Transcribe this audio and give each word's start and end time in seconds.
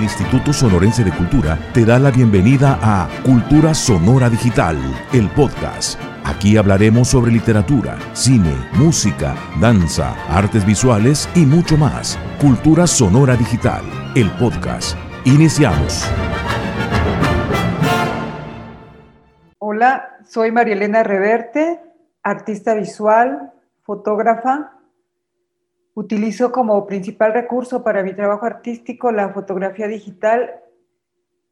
El 0.00 0.04
Instituto 0.04 0.54
Sonorense 0.54 1.04
de 1.04 1.12
Cultura 1.12 1.58
te 1.74 1.84
da 1.84 1.98
la 1.98 2.10
bienvenida 2.10 2.78
a 2.80 3.06
Cultura 3.22 3.74
Sonora 3.74 4.30
Digital, 4.30 4.78
el 5.12 5.28
podcast. 5.28 6.00
Aquí 6.24 6.56
hablaremos 6.56 7.08
sobre 7.08 7.30
literatura, 7.30 7.98
cine, 8.14 8.54
música, 8.72 9.34
danza, 9.60 10.14
artes 10.30 10.64
visuales 10.64 11.28
y 11.34 11.44
mucho 11.44 11.76
más. 11.76 12.18
Cultura 12.40 12.86
Sonora 12.86 13.36
Digital, 13.36 13.82
el 14.16 14.30
podcast. 14.38 14.96
Iniciamos. 15.26 16.10
Hola, 19.58 20.16
soy 20.24 20.50
María 20.50 20.76
Elena 20.76 21.02
Reverte, 21.02 21.78
artista 22.22 22.72
visual, 22.72 23.52
fotógrafa. 23.82 24.79
Utilizo 26.00 26.50
como 26.50 26.86
principal 26.86 27.34
recurso 27.34 27.84
para 27.84 28.02
mi 28.02 28.14
trabajo 28.14 28.46
artístico 28.46 29.12
la 29.12 29.34
fotografía 29.34 29.86
digital. 29.86 30.62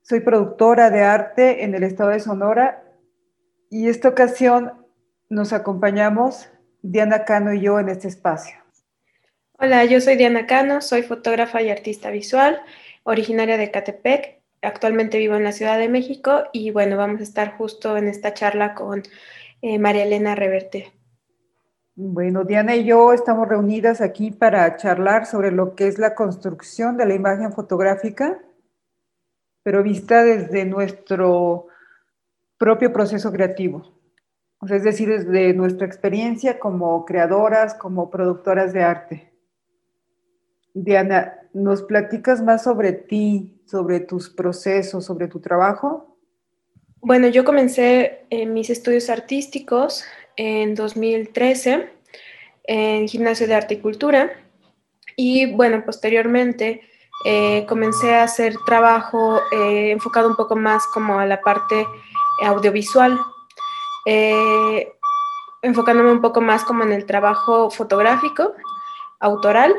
Soy 0.01 0.21
productora 0.21 0.89
de 0.89 1.03
arte 1.03 1.65
en 1.65 1.75
el 1.75 1.83
estado 1.83 2.09
de 2.09 2.21
Sonora 2.21 2.83
y 3.69 3.89
esta 3.89 4.09
ocasión 4.09 4.87
nos 5.29 5.53
acompañamos 5.53 6.49
Diana 6.81 7.27
Cano 7.27 7.53
y 7.53 7.61
yo 7.61 7.79
en 7.79 7.91
este 7.91 8.09
espacio. 8.09 8.57
Hola, 9.59 9.85
yo 9.85 10.01
soy 10.01 10.17
Diana 10.17 10.47
Cano, 10.47 10.81
soy 10.81 11.03
fotógrafa 11.03 11.61
y 11.61 11.69
artista 11.69 12.09
visual, 12.09 12.59
originaria 13.03 13.59
de 13.59 13.71
Catepec. 13.71 14.41
Actualmente 14.63 15.19
vivo 15.19 15.35
en 15.35 15.45
la 15.45 15.53
Ciudad 15.53 15.77
de 15.77 15.91
México 15.91 16.45
y 16.55 16.71
bueno, 16.71 16.97
vamos 16.97 17.21
a 17.21 17.25
estar 17.25 17.59
justo 17.59 17.99
en 17.99 18.09
esta 18.09 18.33
charla 18.33 18.75
con 18.75 19.03
eh, 19.61 19.79
María 19.79 20.05
Elena 20.05 20.35
Reverte. 20.35 20.98
Bueno, 22.01 22.45
Diana 22.45 22.77
y 22.77 22.85
yo 22.85 23.13
estamos 23.13 23.49
reunidas 23.49 24.01
aquí 24.01 24.31
para 24.31 24.77
charlar 24.77 25.27
sobre 25.27 25.51
lo 25.51 25.75
que 25.75 25.89
es 25.89 25.99
la 25.99 26.15
construcción 26.15 26.97
de 26.97 27.07
la 27.07 27.15
imagen 27.15 27.53
fotográfica, 27.53 28.41
pero 29.65 29.83
vista 29.83 30.23
desde 30.23 30.65
nuestro 30.65 31.67
propio 32.57 32.93
proceso 32.93 33.33
creativo. 33.33 33.99
es 34.71 34.85
decir, 34.85 35.09
desde 35.09 35.53
nuestra 35.55 35.89
experiencia 35.89 36.61
como 36.61 37.05
creadoras, 37.05 37.75
como 37.75 38.11
productoras 38.11 38.73
de 38.73 38.85
arte. 38.85 39.33
Diana, 40.75 41.49
¿nos 41.53 41.83
platicas 41.83 42.41
más 42.41 42.63
sobre 42.63 42.93
ti, 42.93 43.61
sobre 43.67 43.99
tus 43.99 44.31
procesos, 44.31 45.05
sobre 45.05 45.27
tu 45.27 45.41
trabajo? 45.41 46.17
Bueno, 47.01 47.27
yo 47.27 47.45
comencé 47.45 48.25
mis 48.31 48.71
estudios 48.71 49.11
artísticos 49.11 50.05
en 50.39 50.75
2013 50.75 51.91
en 52.65 53.09
Gimnasio 53.09 53.47
de 53.47 53.55
Arte 53.55 53.75
y 53.75 53.81
Cultura 53.81 54.33
y 55.21 55.53
bueno, 55.53 55.85
posteriormente 55.85 56.81
eh, 57.25 57.67
comencé 57.69 58.15
a 58.15 58.23
hacer 58.23 58.55
trabajo 58.65 59.41
eh, 59.51 59.91
enfocado 59.91 60.29
un 60.29 60.37
poco 60.37 60.55
más 60.55 60.87
como 60.87 61.19
a 61.19 61.27
la 61.27 61.41
parte 61.41 61.85
audiovisual, 62.45 63.19
eh, 64.07 64.93
enfocándome 65.63 66.13
un 66.13 66.21
poco 66.21 66.41
más 66.41 66.63
como 66.63 66.85
en 66.85 66.93
el 66.93 67.05
trabajo 67.05 67.69
fotográfico, 67.69 68.55
autoral. 69.19 69.75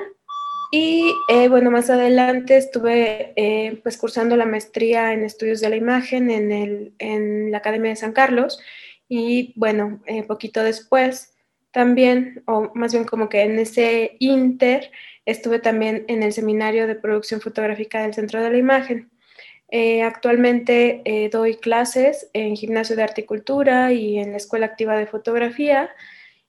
Y 0.72 1.16
bueno, 1.50 1.72
más 1.72 1.90
adelante 1.90 2.56
estuve 2.56 3.34
pues 3.82 3.98
cursando 3.98 4.36
la 4.36 4.46
maestría 4.46 5.14
en 5.14 5.24
estudios 5.24 5.62
de 5.62 5.70
la 5.70 5.78
imagen 5.78 6.30
en, 6.30 6.52
el, 6.52 6.94
en 7.00 7.52
la 7.52 7.58
Academia 7.58 7.90
de 7.90 7.96
San 7.96 8.12
Carlos 8.12 8.60
y 9.10 9.54
bueno, 9.56 10.00
eh, 10.06 10.24
poquito 10.24 10.64
después 10.64 11.34
también, 11.72 12.44
o 12.46 12.72
más 12.76 12.94
bien 12.94 13.06
como 13.06 13.28
que 13.28 13.42
en 13.42 13.58
ese 13.60 14.16
inter, 14.20 14.92
estuve 15.26 15.60
también 15.60 16.06
en 16.08 16.24
el 16.24 16.32
seminario 16.32 16.88
de 16.88 16.96
producción 16.96 17.42
fotográfica 17.42 18.04
del 18.04 18.14
Centro 18.14 18.42
de 18.42 18.52
la 18.52 18.58
Imagen. 18.58 19.10
Eh, 19.72 20.04
actualmente 20.04 21.02
eh, 21.06 21.30
doy 21.30 21.58
clases 21.58 22.30
en 22.34 22.56
Gimnasio 22.56 22.96
de 22.96 23.04
Articultura 23.04 23.92
y 23.94 24.20
en 24.20 24.32
la 24.32 24.38
Escuela 24.38 24.68
Activa 24.68 24.96
de 24.96 25.08
Fotografía. 25.08 25.90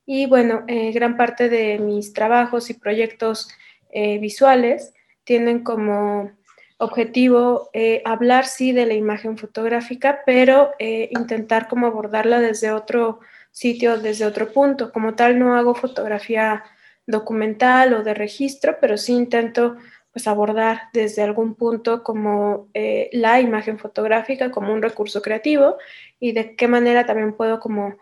Y 0.07 0.27
bueno, 0.27 0.65
gran 0.93 1.17
parte 1.17 1.49
de 1.49 1.79
mis 1.79 2.13
trabajos 2.13 2.69
y 2.69 2.75
proyectos 2.75 3.49
visuales 3.93 4.93
tienen 5.23 5.63
como 5.63 6.33
objetivo 6.81 7.69
eh, 7.75 8.01
hablar 8.07 8.47
sí 8.47 8.73
de 8.73 8.87
la 8.87 8.95
imagen 8.95 9.37
fotográfica, 9.37 10.23
pero 10.25 10.71
eh, 10.79 11.11
intentar 11.13 11.69
como 11.69 11.87
abordarla 11.87 12.41
desde 12.41 12.73
otro 12.73 13.21
sitio, 13.51 13.99
desde 13.99 14.25
otro 14.25 14.51
punto. 14.51 14.91
Como 14.91 15.15
tal, 15.15 15.39
no 15.39 15.57
hago 15.57 15.75
fotografía 15.75 16.65
documental 17.07 17.93
o 17.93 18.03
de 18.03 18.15
registro, 18.15 18.79
pero 18.81 18.97
sí 18.97 19.13
intento 19.13 19.77
pues 20.13 20.27
abordar 20.27 20.89
desde 20.93 21.23
algún 21.23 21.55
punto 21.55 22.03
como 22.03 22.69
eh, 22.73 23.11
la 23.13 23.41
imagen 23.41 23.79
fotográfica 23.79 24.51
como 24.51 24.73
un 24.73 24.83
recurso 24.83 25.23
creativo 25.23 25.77
y 26.19 26.33
de 26.33 26.57
qué 26.57 26.67
manera 26.67 27.07
también 27.07 27.35
puedo 27.35 27.61
como 27.61 27.97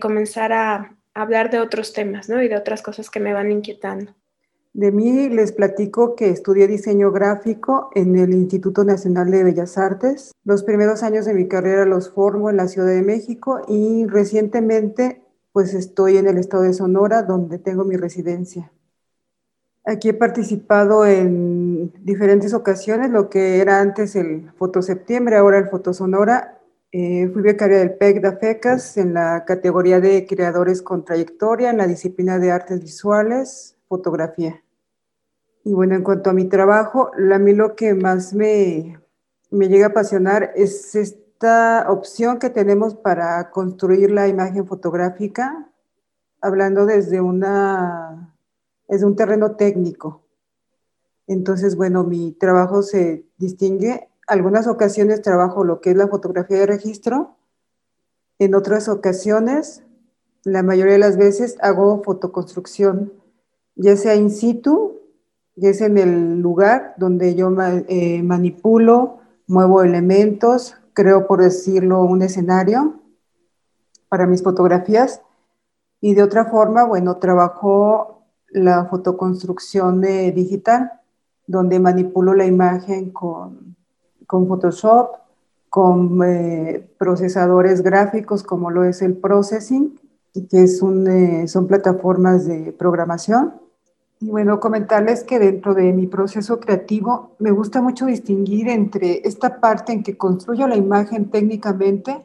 comenzar 0.00 0.54
a 0.54 0.96
hablar 1.12 1.50
de 1.50 1.60
otros 1.60 1.92
temas, 1.92 2.30
¿no? 2.30 2.42
Y 2.42 2.48
de 2.48 2.56
otras 2.56 2.80
cosas 2.80 3.10
que 3.10 3.20
me 3.20 3.34
van 3.34 3.52
inquietando. 3.52 4.14
De 4.76 4.92
mí 4.92 5.30
les 5.30 5.52
platico 5.52 6.14
que 6.16 6.28
estudié 6.28 6.68
diseño 6.68 7.10
gráfico 7.10 7.88
en 7.94 8.14
el 8.14 8.34
Instituto 8.34 8.84
Nacional 8.84 9.30
de 9.30 9.42
Bellas 9.42 9.78
Artes. 9.78 10.32
Los 10.44 10.64
primeros 10.64 11.02
años 11.02 11.24
de 11.24 11.32
mi 11.32 11.48
carrera 11.48 11.86
los 11.86 12.10
formo 12.10 12.50
en 12.50 12.58
la 12.58 12.68
Ciudad 12.68 12.88
de 12.88 13.00
México 13.00 13.62
y 13.68 14.04
recientemente 14.04 15.22
pues 15.50 15.72
estoy 15.72 16.18
en 16.18 16.26
el 16.26 16.36
estado 16.36 16.64
de 16.64 16.74
Sonora 16.74 17.22
donde 17.22 17.58
tengo 17.58 17.84
mi 17.84 17.96
residencia. 17.96 18.70
Aquí 19.82 20.10
he 20.10 20.12
participado 20.12 21.06
en 21.06 21.94
diferentes 22.04 22.52
ocasiones, 22.52 23.08
lo 23.10 23.30
que 23.30 23.62
era 23.62 23.80
antes 23.80 24.14
el 24.14 24.50
Foto 24.58 24.82
Septiembre, 24.82 25.36
ahora 25.36 25.56
el 25.56 25.70
Foto 25.70 25.94
Sonora. 25.94 26.60
Eh, 26.92 27.30
fui 27.32 27.40
becaria 27.40 27.78
del 27.78 27.94
PEC 27.94 28.20
de 28.20 28.36
FECAS 28.36 28.98
en 28.98 29.14
la 29.14 29.46
categoría 29.46 30.00
de 30.00 30.26
creadores 30.26 30.82
con 30.82 31.02
trayectoria 31.02 31.70
en 31.70 31.78
la 31.78 31.86
disciplina 31.86 32.38
de 32.38 32.50
artes 32.50 32.82
visuales, 32.82 33.78
fotografía. 33.88 34.62
Y 35.66 35.74
bueno, 35.74 35.96
en 35.96 36.04
cuanto 36.04 36.30
a 36.30 36.32
mi 36.32 36.44
trabajo, 36.44 37.10
a 37.12 37.38
mí 37.40 37.52
lo 37.52 37.74
que 37.74 37.92
más 37.92 38.32
me, 38.32 39.00
me 39.50 39.68
llega 39.68 39.86
a 39.86 39.88
apasionar 39.88 40.52
es 40.54 40.94
esta 40.94 41.86
opción 41.88 42.38
que 42.38 42.50
tenemos 42.50 42.94
para 42.94 43.50
construir 43.50 44.12
la 44.12 44.28
imagen 44.28 44.64
fotográfica, 44.68 45.68
hablando 46.40 46.86
desde, 46.86 47.20
una, 47.20 48.32
desde 48.86 49.06
un 49.06 49.16
terreno 49.16 49.56
técnico. 49.56 50.22
Entonces, 51.26 51.74
bueno, 51.74 52.04
mi 52.04 52.30
trabajo 52.30 52.82
se 52.84 53.26
distingue. 53.36 54.08
Algunas 54.28 54.68
ocasiones 54.68 55.20
trabajo 55.20 55.64
lo 55.64 55.80
que 55.80 55.90
es 55.90 55.96
la 55.96 56.06
fotografía 56.06 56.60
de 56.60 56.66
registro. 56.66 57.38
En 58.38 58.54
otras 58.54 58.88
ocasiones, 58.88 59.82
la 60.44 60.62
mayoría 60.62 60.92
de 60.92 61.00
las 61.00 61.16
veces, 61.16 61.56
hago 61.60 62.04
fotoconstrucción, 62.04 63.12
ya 63.74 63.96
sea 63.96 64.14
in 64.14 64.30
situ 64.30 64.95
es 65.56 65.80
en 65.80 65.96
el 65.96 66.40
lugar 66.40 66.94
donde 66.98 67.34
yo 67.34 67.50
eh, 67.88 68.22
manipulo, 68.22 69.18
muevo 69.46 69.82
elementos, 69.82 70.76
creo, 70.92 71.26
por 71.26 71.42
decirlo, 71.42 72.02
un 72.02 72.22
escenario 72.22 73.00
para 74.08 74.26
mis 74.26 74.42
fotografías. 74.42 75.22
Y 76.00 76.14
de 76.14 76.22
otra 76.22 76.46
forma, 76.46 76.84
bueno, 76.84 77.16
trabajo 77.16 78.22
la 78.48 78.84
fotoconstrucción 78.86 80.02
digital, 80.02 80.92
donde 81.46 81.80
manipulo 81.80 82.34
la 82.34 82.44
imagen 82.44 83.10
con, 83.10 83.76
con 84.26 84.46
Photoshop, 84.46 85.16
con 85.70 86.20
eh, 86.22 86.86
procesadores 86.98 87.82
gráficos 87.82 88.42
como 88.42 88.70
lo 88.70 88.84
es 88.84 89.00
el 89.02 89.16
Processing, 89.16 89.98
que 90.50 90.62
es 90.62 90.82
un, 90.82 91.08
eh, 91.08 91.48
son 91.48 91.66
plataformas 91.66 92.46
de 92.46 92.72
programación 92.72 93.65
y 94.18 94.30
bueno, 94.30 94.60
comentarles 94.60 95.24
que 95.24 95.38
dentro 95.38 95.74
de 95.74 95.92
mi 95.92 96.06
proceso 96.06 96.58
creativo 96.58 97.36
me 97.38 97.50
gusta 97.50 97.82
mucho 97.82 98.06
distinguir 98.06 98.68
entre 98.68 99.20
esta 99.28 99.60
parte 99.60 99.92
en 99.92 100.02
que 100.02 100.16
construyo 100.16 100.66
la 100.66 100.76
imagen 100.76 101.30
técnicamente 101.30 102.24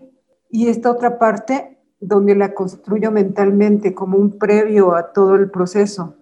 y 0.49 0.67
esta 0.67 0.89
otra 0.89 1.19
parte 1.19 1.79
donde 1.99 2.35
la 2.35 2.53
construyo 2.53 3.11
mentalmente 3.11 3.93
como 3.93 4.17
un 4.17 4.37
previo 4.39 4.95
a 4.95 5.11
todo 5.11 5.35
el 5.35 5.51
proceso, 5.51 6.15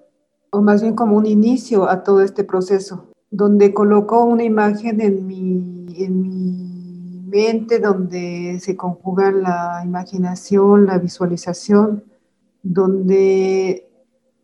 o 0.50 0.62
más 0.62 0.82
bien 0.82 0.96
como 0.96 1.16
un 1.16 1.26
inicio 1.26 1.88
a 1.88 2.04
todo 2.04 2.22
este 2.22 2.44
proceso, 2.44 3.06
donde 3.30 3.74
coloco 3.74 4.24
una 4.24 4.44
imagen 4.44 5.00
en 5.02 5.28
mi, 5.28 5.86
en 6.04 6.22
mi 6.22 7.24
mente, 7.28 7.80
donde 7.80 8.58
se 8.60 8.76
conjuga 8.76 9.32
la 9.32 9.82
imaginación, 9.86 10.88
la 10.88 10.98
visualización, 10.98 12.04
donde 12.64 13.89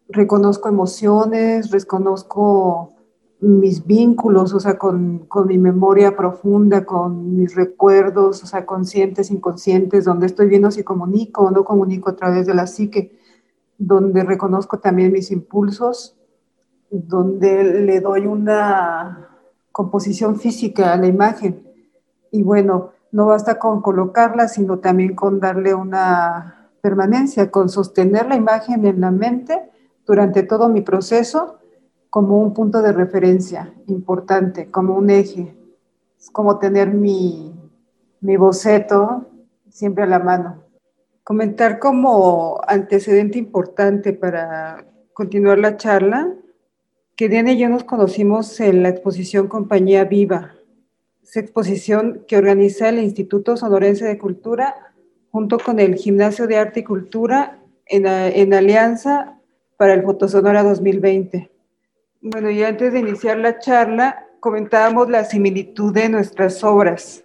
reconozco 0.07 0.69
emociones, 0.69 1.72
reconozco 1.72 2.92
mis 3.40 3.86
vínculos, 3.86 4.54
o 4.54 4.60
sea, 4.60 4.78
con, 4.78 5.28
mi 5.46 5.57
memoria 5.57 6.16
profunda, 6.16 6.86
con 6.86 7.36
mis 7.36 7.56
recuerdos, 7.56 8.44
o 8.44 8.48
sea, 8.48 8.66
conscientes, 8.66 9.30
inconscientes, 9.30 10.06
donde 10.06 10.25
estoy 10.25 10.48
viendo 10.48 10.72
si 10.72 10.84
comunico 10.84 11.44
o 11.44 11.52
no 11.52 11.63
comunico 11.63 12.10
a 12.10 12.16
través 12.16 12.48
de 12.48 12.54
la 12.54 12.66
psique, 12.66 13.19
donde 13.78 14.24
reconozco 14.24 14.80
también 14.80 15.12
mis 15.12 15.31
impulsos, 15.31 16.18
donde 16.90 17.81
le 17.81 18.00
doy 18.00 18.25
una, 18.25 19.25
composición 19.75 20.38
física 20.38 20.94
a 20.94 20.96
la 20.96 21.08
imagen. 21.08 21.68
Y 22.31 22.44
bueno, 22.44 22.92
no 23.12 23.25
basta 23.25 23.60
con 23.60 23.81
colocarla, 23.81 24.48
sino 24.48 24.80
también 24.80 25.16
con 25.16 25.42
darle 25.42 25.74
una 25.74 26.69
permanencia, 26.80 27.51
con 27.51 27.68
sostener 27.68 28.25
la 28.25 28.38
imagen 28.38 28.86
en 28.86 29.01
la 29.01 29.12
mente 29.12 29.69
durante 30.06 30.44
todo 30.44 30.69
mi 30.69 30.81
proceso 30.81 31.60
como 32.10 32.40
un 32.40 32.54
punto 32.54 32.81
de 32.81 32.94
referencia 32.94 33.74
importante, 33.88 34.72
como 34.72 34.96
un 34.96 35.10
eje. 35.10 35.54
Es 36.18 36.30
como 36.30 36.60
tener 36.60 36.94
mi, 36.94 37.54
mi 38.22 38.38
boceto 38.38 39.25
siempre 39.69 40.04
a 40.04 40.07
la 40.07 40.19
mano. 40.19 40.63
Comentar 41.24 41.80
como 41.80 42.62
antecedente 42.68 43.38
importante 43.38 44.13
para 44.13 44.86
continuar 45.13 45.57
la 45.57 45.75
charla, 45.75 46.34
que 47.16 47.30
Diana 47.30 47.54
y 47.54 47.58
yo 47.58 47.69
nos 47.69 47.84
conocimos 47.84 48.60
en 48.60 48.84
la 48.84 48.90
exposición 48.90 49.48
Compañía 49.48 50.06
Viva, 50.06 50.56
esa 51.24 51.40
exposición 51.40 52.24
que 52.28 52.38
organiza 52.38 52.90
el 52.90 53.00
Instituto 53.00 53.58
Sonorense 53.58 54.06
de 54.06 54.18
Cultura 54.18 54.94
junto 55.31 55.58
con 55.58 55.80
el 55.80 55.96
Gimnasio 55.96 56.48
de 56.48 56.58
Arte 56.58 56.81
y 56.81 56.84
Cultura 56.84 57.60
en, 57.88 58.06
en 58.06 58.54
alianza 58.54 59.42
para 59.77 59.94
el 59.94 60.04
Fotosonora 60.04 60.63
2020. 60.63 61.50
Bueno, 62.22 62.50
y 62.50 62.63
antes 62.63 62.94
de 62.94 63.00
iniciar 63.00 63.38
la 63.38 63.60
charla, 63.60 64.27
comentábamos 64.39 65.10
la 65.10 65.24
similitud 65.25 65.94
de 65.94 66.10
nuestras 66.10 66.63
obras, 66.63 67.24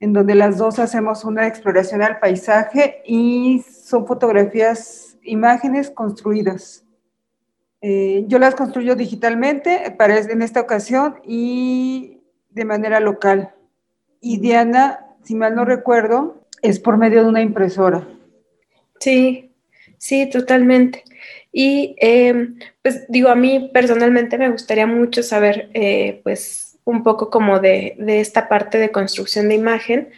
en 0.00 0.12
donde 0.12 0.34
las 0.34 0.58
dos 0.58 0.78
hacemos 0.78 1.24
una 1.24 1.46
exploración 1.46 2.02
al 2.02 2.18
paisaje 2.18 3.02
y 3.06 3.64
son 3.68 4.06
fotografías, 4.06 5.16
imágenes 5.22 5.90
construidas. 5.90 6.84
Eh, 7.80 8.24
yo 8.28 8.38
las 8.38 8.54
construyo 8.54 8.94
digitalmente 8.94 9.92
para 9.98 10.18
en 10.18 10.42
esta 10.42 10.60
ocasión 10.60 11.16
y 11.24 12.20
de 12.50 12.64
manera 12.64 13.00
local. 13.00 13.54
Y 14.20 14.38
Diana, 14.38 15.06
si 15.24 15.34
mal 15.34 15.56
no 15.56 15.64
recuerdo, 15.64 16.46
es 16.62 16.78
por 16.78 16.96
medio 16.96 17.24
de 17.24 17.28
una 17.28 17.42
impresora. 17.42 18.06
Sí, 19.00 19.52
sí, 19.98 20.30
totalmente. 20.30 21.02
Y 21.52 21.94
em, 21.98 22.58
pues 22.80 23.06
digo, 23.08 23.28
a 23.28 23.34
mí 23.34 23.70
personalmente 23.72 24.38
me 24.38 24.50
gustaría 24.50 24.86
mucho 24.86 25.22
saber 25.22 25.68
eh, 25.74 26.20
pues 26.24 26.78
un 26.84 27.02
poco 27.02 27.30
como 27.30 27.60
de, 27.60 27.94
esta 28.08 28.48
parte 28.48 28.78
de 28.78 28.90
construcción 28.90 29.48
de 29.48 29.54
imagen. 29.54 30.08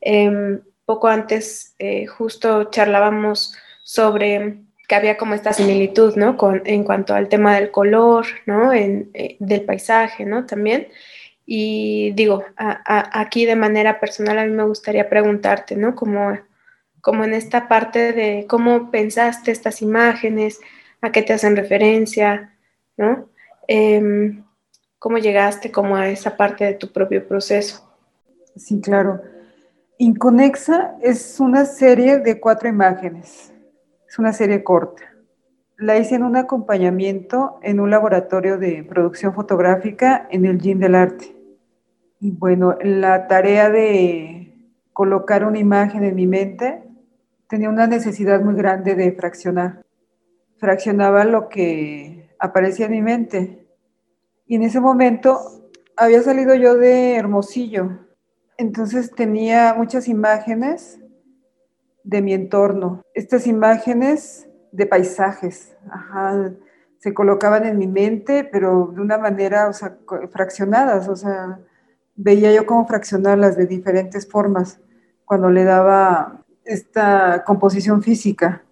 Em, 0.00 0.60
poco 0.84 1.08
antes 1.08 1.74
eh, 1.78 2.06
justo 2.06 2.64
charlábamos 2.70 3.56
sobre 3.82 4.58
que 4.86 4.94
había 4.94 5.16
como 5.16 5.34
esta 5.34 5.52
similitud, 5.52 6.16
¿no? 6.16 6.36
Con, 6.36 6.62
en 6.66 6.84
cuanto 6.84 7.14
al 7.14 7.28
tema 7.28 7.54
del 7.54 7.70
color, 7.70 8.26
¿no? 8.46 8.72
En, 8.72 9.10
eh, 9.14 9.36
del 9.38 9.62
paisaje, 9.62 10.26
¿no? 10.26 10.44
También. 10.44 10.88
Y 11.46 12.12
digo, 12.12 12.44
aquí 12.56 13.46
de 13.46 13.56
manera 13.56 14.00
personal 14.00 14.38
a 14.38 14.44
mí 14.44 14.52
me 14.52 14.64
gustaría 14.64 15.08
preguntarte, 15.08 15.76
¿no? 15.76 15.94
Como, 15.94 16.38
como 17.00 17.24
en 17.24 17.34
esta 17.34 17.68
parte 17.68 18.12
de 18.12 18.46
cómo 18.48 18.90
pensaste 18.90 19.50
estas 19.50 19.82
imágenes, 19.82 20.60
a 21.02 21.10
qué 21.10 21.22
te 21.22 21.32
hacen 21.32 21.56
referencia, 21.56 22.56
¿no? 22.96 23.28
Em, 23.68 24.44
¿Cómo 24.98 25.18
llegaste 25.18 25.72
a 25.74 26.08
esa 26.08 26.36
parte 26.36 26.64
de 26.64 26.74
tu 26.74 26.92
propio 26.92 27.26
proceso? 27.26 27.84
Sí, 28.54 28.80
claro. 28.80 29.20
Inconexa 29.98 30.96
es 31.02 31.40
una 31.40 31.64
serie 31.64 32.18
de 32.18 32.38
cuatro 32.38 32.68
imágenes. 32.68 33.52
Es 34.08 34.18
una 34.20 34.32
serie 34.32 34.62
corta. 34.62 35.02
La 35.76 35.98
hice 35.98 36.14
en 36.14 36.22
un 36.22 36.36
acompañamiento 36.36 37.58
en 37.62 37.80
un 37.80 37.90
laboratorio 37.90 38.58
de 38.58 38.84
producción 38.84 39.34
fotográfica 39.34 40.28
en 40.30 40.44
el 40.44 40.58
Gym 40.58 40.78
del 40.78 40.94
Arte. 40.94 41.34
Y 42.20 42.30
bueno, 42.30 42.78
la 42.80 43.26
tarea 43.26 43.70
de 43.70 44.54
colocar 44.92 45.44
una 45.44 45.58
imagen 45.58 46.04
en 46.04 46.14
mi 46.14 46.28
mente 46.28 46.84
tenía 47.48 47.68
una 47.68 47.88
necesidad 47.88 48.40
muy 48.40 48.54
grande 48.54 48.94
de 48.94 49.10
fraccionar 49.10 49.82
fraccionaba 50.62 51.24
lo 51.24 51.48
que 51.48 52.30
aparecía 52.38 52.86
en 52.86 52.92
mi 52.92 53.02
mente. 53.02 53.66
Y 54.46 54.54
en 54.54 54.62
ese 54.62 54.78
momento 54.78 55.40
había 55.96 56.22
salido 56.22 56.54
yo 56.54 56.76
de 56.76 57.16
Hermosillo, 57.16 57.98
entonces 58.58 59.10
tenía 59.10 59.74
muchas 59.76 60.06
imágenes 60.06 61.00
de 62.04 62.22
mi 62.22 62.32
entorno, 62.32 63.02
estas 63.12 63.48
imágenes 63.48 64.48
de 64.70 64.86
paisajes, 64.86 65.76
se 66.98 67.12
colocaban 67.12 67.66
en 67.66 67.76
mi 67.76 67.88
mente, 67.88 68.44
pero 68.44 68.92
de 68.94 69.00
una 69.00 69.18
manera, 69.18 69.66
o 69.66 69.72
sea, 69.72 69.98
fraccionadas, 70.30 71.08
o 71.08 71.16
sea, 71.16 71.58
veía 72.14 72.52
yo 72.52 72.66
cómo 72.66 72.86
fraccionarlas 72.86 73.56
de 73.56 73.66
diferentes 73.66 74.30
formas 74.30 74.80
cuando 75.24 75.50
le 75.50 75.64
daba 75.64 76.44
esta 76.64 77.42
composición 77.44 78.00
física 78.00 78.62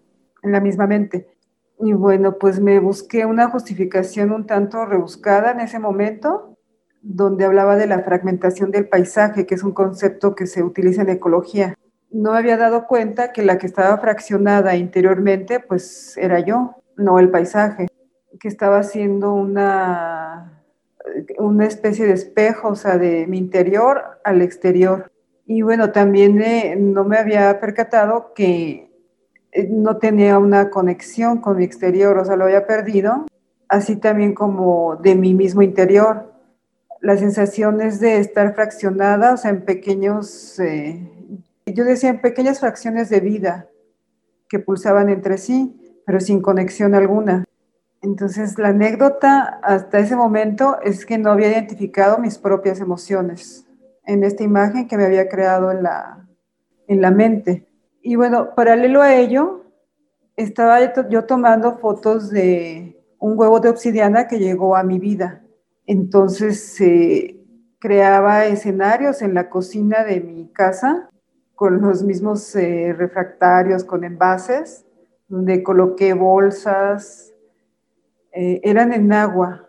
en 0.44 0.52
la 0.52 0.60
misma 0.60 0.86
mente. 0.86 1.39
Y 1.82 1.94
bueno, 1.94 2.36
pues 2.38 2.60
me 2.60 2.78
busqué 2.78 3.24
una 3.24 3.48
justificación 3.48 4.32
un 4.32 4.46
tanto 4.46 4.84
rebuscada 4.84 5.52
en 5.52 5.60
ese 5.60 5.78
momento, 5.78 6.58
donde 7.00 7.46
hablaba 7.46 7.76
de 7.76 7.86
la 7.86 8.00
fragmentación 8.00 8.70
del 8.70 8.86
paisaje, 8.88 9.46
que 9.46 9.54
es 9.54 9.62
un 9.62 9.72
concepto 9.72 10.34
que 10.34 10.46
se 10.46 10.62
utiliza 10.62 11.02
en 11.02 11.08
ecología. 11.08 11.74
No 12.10 12.34
había 12.34 12.58
dado 12.58 12.86
cuenta 12.86 13.32
que 13.32 13.42
la 13.42 13.56
que 13.56 13.66
estaba 13.66 13.96
fraccionada 13.96 14.76
interiormente, 14.76 15.60
pues 15.60 16.18
era 16.18 16.40
yo, 16.40 16.82
no 16.96 17.18
el 17.18 17.30
paisaje, 17.30 17.86
que 18.38 18.48
estaba 18.48 18.80
haciendo 18.80 19.32
una, 19.32 20.62
una 21.38 21.66
especie 21.66 22.06
de 22.06 22.12
espejo, 22.12 22.68
o 22.68 22.76
sea, 22.76 22.98
de 22.98 23.26
mi 23.26 23.38
interior 23.38 24.20
al 24.22 24.42
exterior. 24.42 25.10
Y 25.46 25.62
bueno, 25.62 25.92
también 25.92 26.42
eh, 26.42 26.76
no 26.76 27.04
me 27.04 27.16
había 27.16 27.58
percatado 27.58 28.34
que 28.34 28.89
no 29.68 29.96
tenía 29.96 30.38
una 30.38 30.70
conexión 30.70 31.38
con 31.38 31.56
mi 31.58 31.64
exterior, 31.64 32.16
o 32.18 32.24
sea, 32.24 32.36
lo 32.36 32.44
había 32.44 32.66
perdido, 32.66 33.26
así 33.68 33.96
también 33.96 34.34
como 34.34 34.96
de 34.96 35.14
mi 35.14 35.34
mismo 35.34 35.62
interior. 35.62 36.32
Las 37.00 37.20
sensaciones 37.20 38.00
de 38.00 38.18
estar 38.18 38.54
fraccionada, 38.54 39.34
o 39.34 39.36
sea, 39.36 39.50
en 39.50 39.64
pequeños, 39.64 40.58
eh, 40.60 41.00
yo 41.66 41.84
decía 41.84 42.10
en 42.10 42.20
pequeñas 42.20 42.60
fracciones 42.60 43.08
de 43.08 43.20
vida 43.20 43.68
que 44.48 44.58
pulsaban 44.58 45.08
entre 45.08 45.38
sí, 45.38 46.02
pero 46.04 46.20
sin 46.20 46.42
conexión 46.42 46.94
alguna. 46.94 47.44
Entonces, 48.02 48.58
la 48.58 48.68
anécdota 48.68 49.60
hasta 49.62 49.98
ese 49.98 50.16
momento 50.16 50.78
es 50.82 51.04
que 51.04 51.18
no 51.18 51.30
había 51.30 51.52
identificado 51.52 52.18
mis 52.18 52.38
propias 52.38 52.80
emociones 52.80 53.66
en 54.04 54.24
esta 54.24 54.42
imagen 54.42 54.88
que 54.88 54.96
me 54.96 55.04
había 55.04 55.28
creado 55.28 55.70
en 55.70 55.82
la, 55.82 56.26
en 56.88 57.00
la 57.00 57.10
mente. 57.10 57.69
Y 58.02 58.16
bueno, 58.16 58.54
paralelo 58.54 59.02
a 59.02 59.14
ello, 59.14 59.64
estaba 60.36 60.78
yo 61.08 61.24
tomando 61.24 61.78
fotos 61.78 62.30
de 62.30 62.98
un 63.18 63.38
huevo 63.38 63.60
de 63.60 63.68
obsidiana 63.68 64.26
que 64.26 64.38
llegó 64.38 64.74
a 64.74 64.82
mi 64.82 64.98
vida. 64.98 65.42
Entonces 65.86 66.60
se 66.74 67.36
creaba 67.78 68.46
escenarios 68.46 69.20
en 69.22 69.34
la 69.34 69.50
cocina 69.50 70.04
de 70.04 70.20
mi 70.20 70.48
casa 70.48 71.10
con 71.54 71.82
los 71.82 72.02
mismos 72.02 72.56
eh, 72.56 72.94
refractarios, 72.96 73.84
con 73.84 74.04
envases, 74.04 74.86
donde 75.28 75.62
coloqué 75.62 76.14
bolsas, 76.14 77.34
eh, 78.32 78.60
eran 78.64 78.94
en 78.94 79.12
agua. 79.12 79.68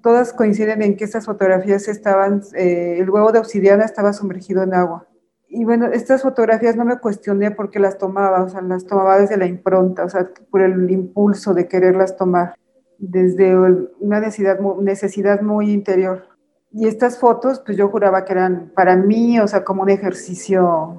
todas 0.00 0.32
coinciden 0.32 0.80
en 0.82 0.96
que 0.96 1.04
estas 1.04 1.26
fotografías 1.26 1.88
estaban, 1.88 2.42
eh, 2.54 2.98
el 3.00 3.10
huevo 3.10 3.32
de 3.32 3.40
obsidiana 3.40 3.84
estaba 3.84 4.12
sumergido 4.12 4.62
en 4.62 4.74
agua 4.74 5.08
y 5.54 5.66
bueno, 5.66 5.86
estas 5.86 6.22
fotografías 6.22 6.76
no 6.76 6.86
me 6.86 6.98
cuestioné 6.98 7.50
porque 7.50 7.78
las 7.78 7.98
tomaba, 7.98 8.42
o 8.42 8.48
sea, 8.48 8.62
las 8.62 8.86
tomaba 8.86 9.18
desde 9.18 9.36
la 9.36 9.44
impronta, 9.44 10.02
o 10.02 10.08
sea, 10.08 10.30
por 10.50 10.62
el 10.62 10.90
impulso 10.90 11.52
de 11.52 11.68
quererlas 11.68 12.16
tomar, 12.16 12.54
desde 12.96 13.54
una 14.00 14.20
necesidad, 14.20 14.58
necesidad 14.80 15.42
muy 15.42 15.70
interior. 15.70 16.26
Y 16.72 16.86
estas 16.86 17.18
fotos, 17.18 17.60
pues 17.60 17.76
yo 17.76 17.90
juraba 17.90 18.24
que 18.24 18.32
eran 18.32 18.72
para 18.74 18.96
mí, 18.96 19.38
o 19.40 19.46
sea, 19.46 19.62
como 19.62 19.82
un 19.82 19.90
ejercicio 19.90 20.98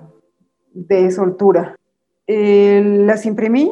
de 0.72 1.10
soltura. 1.10 1.76
Las 2.28 3.26
imprimí 3.26 3.72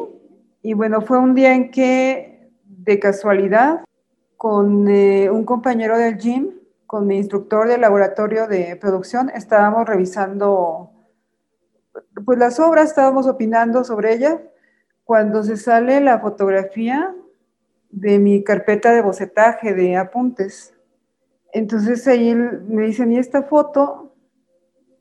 y 0.62 0.74
bueno, 0.74 1.00
fue 1.00 1.16
un 1.18 1.36
día 1.36 1.54
en 1.54 1.70
que, 1.70 2.50
de 2.64 2.98
casualidad, 2.98 3.84
con 4.36 4.88
eh, 4.88 5.30
un 5.30 5.44
compañero 5.44 5.96
del 5.96 6.18
gym, 6.18 6.50
con 6.92 7.06
mi 7.06 7.16
instructor 7.16 7.68
del 7.68 7.80
laboratorio 7.80 8.46
de 8.46 8.76
producción 8.76 9.30
estábamos 9.30 9.88
revisando 9.88 10.90
pues 12.26 12.38
las 12.38 12.60
obras, 12.60 12.90
estábamos 12.90 13.26
opinando 13.26 13.82
sobre 13.82 14.12
ellas, 14.12 14.36
cuando 15.02 15.42
se 15.42 15.56
sale 15.56 16.02
la 16.02 16.18
fotografía 16.18 17.14
de 17.88 18.18
mi 18.18 18.44
carpeta 18.44 18.92
de 18.92 19.00
bocetaje 19.00 19.72
de 19.72 19.96
apuntes. 19.96 20.74
Entonces 21.54 22.06
ahí 22.08 22.34
me 22.34 22.82
dicen, 22.82 23.10
¿y 23.10 23.18
esta 23.18 23.44
foto? 23.44 24.14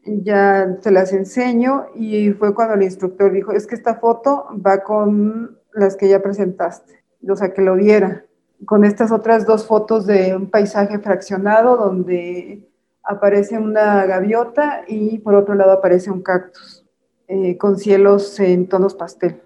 ya 0.06 0.78
se 0.80 0.92
las 0.92 1.12
enseño 1.12 1.88
y 1.94 2.32
fue 2.32 2.56
cuando 2.56 2.76
el 2.76 2.84
instructor 2.84 3.34
dijo, 3.34 3.52
es 3.52 3.68
que 3.68 3.76
esta 3.76 3.96
foto 3.96 4.48
va 4.66 4.82
con 4.82 5.60
las 5.74 5.98
que 5.98 6.08
ya 6.08 6.22
presentaste, 6.22 7.04
o 7.28 7.36
sea, 7.36 7.52
que 7.54 7.62
lo 7.62 7.76
viera. 7.76 8.26
Con 8.66 8.86
estas 8.86 9.12
otras 9.12 9.46
dos 9.46 9.66
fotos 9.66 10.06
de 10.06 10.36
un 10.36 10.50
paisaje 10.50 11.00
fraccionado 11.00 11.78
donde 11.78 12.68
aparece 13.04 13.58
una 13.58 14.06
gaviota 14.06 14.84
y 14.88 15.20
por 15.20 15.36
otro 15.36 15.56
lado 15.56 15.72
aparece 15.72 16.12
un 16.12 16.22
cactus 16.22 16.86
eh, 17.28 17.58
con 17.58 17.78
cielos 17.78 18.40
en 18.40 18.68
tonos 18.68 18.96
pastel. 18.96 19.42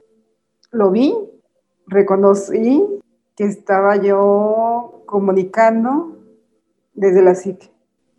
Lo 0.71 0.91
vi, 0.91 1.15
reconocí 1.87 2.83
que 3.35 3.45
estaba 3.45 3.95
yo 3.97 5.03
comunicando 5.05 6.17
desde 6.93 7.21
la 7.21 7.35
psique. 7.35 7.71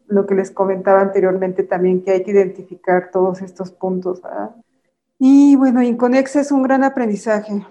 Lo 0.06 0.26
que 0.26 0.34
les 0.34 0.50
comentaba 0.50 1.00
anteriormente 1.00 1.64
también, 1.64 2.02
que 2.02 2.12
hay 2.12 2.22
que 2.22 2.30
identificar 2.30 3.10
todos 3.10 3.42
estos 3.42 3.72
puntos. 3.72 4.22
Y 5.18 5.56
bueno, 5.56 5.82
Inconex 5.82 6.36
es 6.36 6.52
un 6.52 6.62
gran 6.62 6.84
aprendizaje 6.84 7.66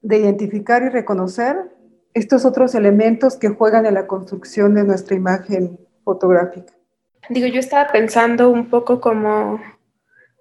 de 0.00 0.18
identificar 0.18 0.82
y 0.82 0.90
reconocer 0.90 1.72
estos 2.14 2.44
otros 2.44 2.74
elementos 2.74 3.36
que 3.36 3.48
juegan 3.48 3.86
en 3.86 3.94
la 3.94 4.06
construcción 4.06 4.74
de 4.74 4.84
nuestra 4.84 5.16
imagen 5.16 5.78
fotográfica. 6.04 6.72
Digo, 7.28 7.46
yo 7.46 7.60
estaba 7.60 7.90
pensando 7.90 8.50
un 8.50 8.68
poco 8.68 9.00
como, 9.00 9.60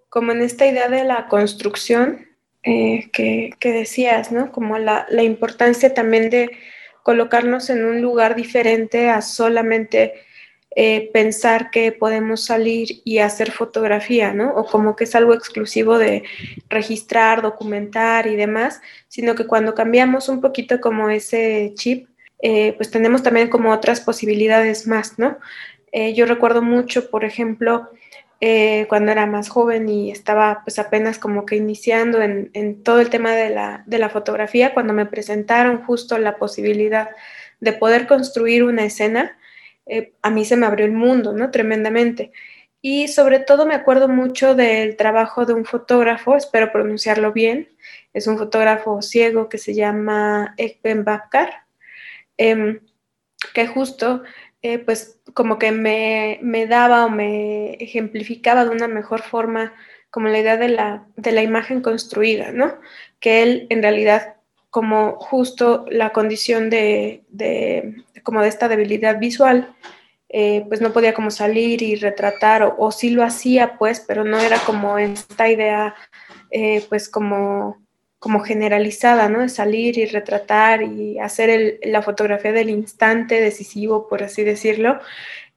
como 0.10 0.32
en 0.32 0.42
esta 0.42 0.66
idea 0.66 0.90
de 0.90 1.04
la 1.04 1.28
construcción 1.28 2.28
eh, 2.63 3.10
que, 3.12 3.56
decías, 3.63 4.32
¿no? 4.32 4.51
Como 4.51 4.78
la, 4.78 5.06
la, 5.10 5.24
importancia 5.24 5.94
también 5.94 6.30
de 6.30 6.51
colocarnos 7.04 7.70
en 7.70 7.86
un 7.86 8.01
lugar 8.01 8.36
diferente 8.36 9.10
a 9.10 9.22
solamente 9.22 10.13
eh, 10.74 11.10
pensar 11.12 11.70
que 11.70 11.92
podemos 11.92 12.46
salir 12.46 13.01
y 13.04 13.18
hacer 13.18 13.51
fotografía, 13.51 14.34
¿no? 14.34 14.54
O 14.56 14.66
como 14.66 14.96
que 14.96 15.04
es 15.04 15.16
algo 15.16 15.34
exclusivo 15.34 15.98
de 15.98 16.24
registrar, 16.70 17.42
documentar 17.42 18.25
y 18.28 18.38
demás, 18.38 18.82
sino 19.10 19.36
que 19.36 19.46
cuando 19.46 19.75
cambiamos 19.75 20.30
un 20.30 20.40
poquito 20.40 20.80
como 20.80 21.10
ese 21.10 21.74
chip, 21.75 22.08
eh, 22.42 22.72
pues 22.78 22.90
tenemos 22.90 23.22
también 23.22 23.50
como 23.50 23.74
otras 23.74 24.00
posibilidades 24.00 24.88
más, 24.88 25.20
¿no? 25.20 25.40
Eh, 25.92 26.13
yo 26.13 26.25
recuerdo 26.25 26.62
mucho, 26.62 27.10
por 27.10 27.25
ejemplo, 27.25 27.90
cuando 28.88 29.12
era 29.12 29.28
más 29.28 29.50
joven 29.50 29.88
y 29.88 30.10
estaba 30.10 30.62
pues 30.63 30.80
apenas 30.80 31.20
como 31.20 31.46
que 31.46 31.58
iniciando 31.58 32.24
en, 32.24 32.50
en 32.54 32.82
todo 32.82 33.00
el 33.00 33.12
tema 33.12 33.36
de 33.36 33.51
la, 33.51 33.84
de 33.86 34.00
la, 34.00 34.10
fotografía, 34.10 34.74
cuando 34.74 34.94
me 34.94 35.06
presentaron 35.06 35.84
justo 35.84 36.18
la 36.18 36.38
posibilidad 36.38 37.12
de 37.60 37.74
poder 37.74 38.08
construir 38.08 38.63
una 38.63 38.84
escena, 38.84 39.38
eh, 39.86 40.14
a 40.22 40.30
mí 40.30 40.46
se 40.46 40.58
me 40.58 40.66
abrió 40.66 40.86
el 40.86 40.92
mundo, 40.94 41.34
¿no? 41.34 41.52
Tremendamente. 41.52 42.32
Y 42.82 43.08
sobre 43.10 43.40
todo 43.40 43.66
me 43.66 43.76
acuerdo 43.76 44.08
mucho 44.08 44.56
del 44.56 44.96
trabajo 44.96 45.46
de 45.46 45.54
un 45.54 45.66
fotógrafo, 45.66 46.36
espero 46.36 46.72
pronunciarlo 46.72 47.32
bien, 47.32 47.70
es 48.14 48.28
un 48.28 48.38
fotógrafo 48.38 49.02
ciego 49.02 49.50
que 49.50 49.58
se 49.60 49.76
llama 49.76 50.56
Ekben 50.58 51.04
Bakar, 51.06 51.66
em, 52.38 52.80
que 53.54 53.68
justo 53.68 54.24
eh, 54.64 54.80
pues 54.80 55.20
como 55.34 55.58
que 55.60 55.72
me, 55.72 56.40
me, 56.42 56.68
daba 56.68 57.06
o 57.06 57.10
me 57.10 57.74
ejemplificaba 57.76 58.66
de 58.66 58.72
una 58.72 58.88
mejor 58.88 59.22
forma 59.22 59.74
como 60.12 60.28
la 60.28 60.40
idea 60.40 60.58
de 60.58 60.70
la, 60.70 61.08
de 61.16 61.32
la 61.32 61.42
imagen 61.44 61.82
construida, 61.82 62.52
¿no? 62.52 62.80
Que 63.20 63.44
él 63.44 63.68
en 63.70 63.82
realidad 63.82 64.36
como 64.72 65.18
justo 65.20 65.86
la 65.90 66.12
condición 66.12 66.70
de, 66.70 67.24
como 68.24 68.42
de 68.42 68.48
esta 68.48 68.70
debilidad 68.70 69.20
visual, 69.20 69.75
eh, 70.30 70.63
pues 70.70 70.80
no 70.80 70.94
podía 70.94 71.13
como 71.13 71.30
salir 71.30 71.82
y 71.82 71.96
retratar, 71.96 72.63
o, 72.63 72.75
o, 72.78 72.92
sí 72.94 73.10
lo 73.10 73.22
hacía, 73.24 73.78
pues, 73.78 74.00
pero 74.00 74.24
no 74.24 74.40
era 74.40 74.58
como 74.60 74.98
esta 74.98 75.50
idea, 75.50 75.94
eh, 76.51 76.86
pues 76.88 77.10
como, 77.10 77.86
como 78.18 78.40
generalizada, 78.40 79.28
¿no? 79.28 79.42
De 79.42 79.50
salir 79.50 79.98
y 79.98 80.06
retratar 80.06 80.84
y 80.84 81.20
hacer 81.20 81.80
la 81.84 82.01
fotografía 82.01 82.54
del 82.54 82.70
instante 82.70 83.42
decisivo, 83.42 84.08
por 84.08 84.24
así 84.24 84.44
decirlo, 84.46 85.01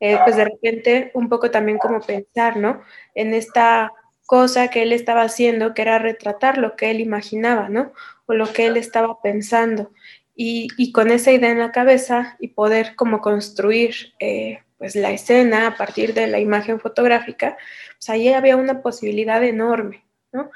eh, 0.00 0.18
pues 0.25 0.37
de 0.37 0.44
repente 0.44 1.12
un 1.14 1.28
poco 1.28 1.52
también 1.52 1.78
como 1.78 2.00
pensar, 2.00 2.56
¿no? 2.56 2.83
En 3.14 3.33
esta 3.33 3.92
cosa 4.26 4.68
que 4.68 4.83
él 4.83 4.92
estaba 4.92 5.23
haciendo, 5.23 5.73
que 5.73 5.83
era 5.83 5.99
retratar 5.99 6.59
lo 6.59 6.75
que 6.75 6.90
él 6.90 7.00
imaginaba, 7.00 7.68
¿no? 7.68 7.92
O 8.26 8.35
lo 8.35 8.52
que 8.52 8.66
él 8.66 8.76
estaba 8.76 9.21
pensando. 9.23 9.93
Y, 10.37 10.93
con 10.93 11.11
esa 11.11 11.31
idea 11.31 11.50
en 11.50 11.61
la 11.61 11.71
cabeza 11.71 12.37
y 12.40 12.49
poder 12.49 12.97
como 12.97 13.21
construir 13.21 14.14
eh, 14.19 14.59
pues 14.78 14.97
la 14.97 15.12
escena 15.12 15.69
a 15.69 15.76
partir 15.76 16.12
de 16.12 16.26
la 16.26 16.40
imagen 16.40 16.81
fotográfica, 16.81 17.57
pues 17.97 18.11
ahí 18.11 18.28
había 18.28 18.57
una 18.57 18.83
posibilidad 18.83 19.43
enorme, 19.45 20.04
¿no? 20.33 20.50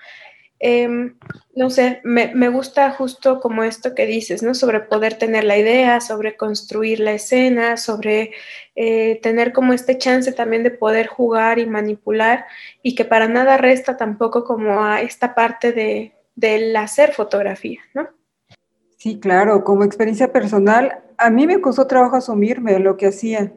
Em, 0.61 1.17
no 1.55 1.71
sé, 1.71 2.01
me, 2.03 2.49
gusta 2.49 2.91
justo 2.91 3.39
como 3.41 3.63
esto 3.63 3.95
que 3.95 4.07
dices, 4.07 4.43
¿no? 4.43 4.55
Sobre 4.55 4.81
poder 4.81 5.15
tener 5.15 5.45
la 5.45 5.57
idea, 5.57 6.01
sobre 6.01 6.37
construir 6.37 6.99
la 6.99 7.13
escena, 7.13 7.77
sobre 7.77 8.33
eh, 8.75 9.21
tener 9.23 9.53
como 9.53 9.73
este 9.73 9.99
chance 9.99 10.33
también 10.33 10.65
de 10.65 10.73
poder 10.73 11.07
jugar 11.07 11.61
y 11.61 11.67
manipular 11.67 12.47
y 12.83 12.97
que 12.97 13.05
para 13.05 13.29
nada 13.29 13.57
resta 13.57 13.97
tampoco 13.97 14.45
como 14.45 14.85
a 14.85 15.01
esta 15.01 15.35
parte 15.35 15.73
de, 15.73 16.18
del 16.38 16.76
hacer 16.76 17.12
fotografía, 17.12 17.80
¿no? 17.95 18.09
Sí, 18.97 19.18
claro, 19.18 19.64
como 19.64 19.83
experiencia 19.83 20.33
personal, 20.33 21.00
a 21.16 21.30
mí 21.30 21.49
me 21.49 21.61
costó 21.61 21.88
trabajo 21.88 22.14
asumirme 22.14 22.78
lo 22.78 22.97
que 22.97 23.09
hacía. 23.09 23.52